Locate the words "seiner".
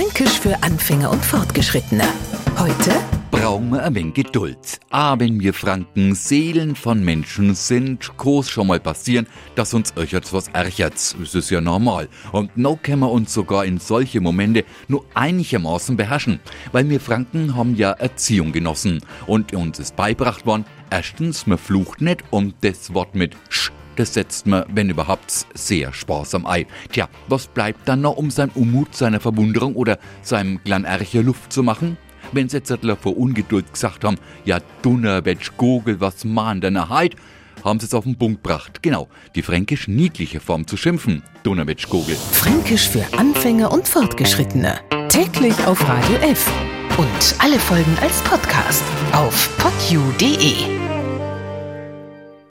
28.96-29.20